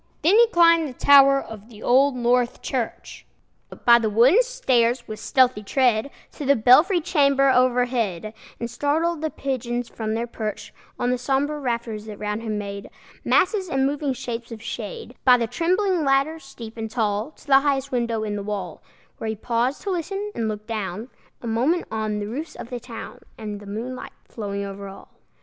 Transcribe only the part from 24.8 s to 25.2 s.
all.